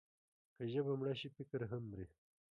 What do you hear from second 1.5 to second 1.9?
هم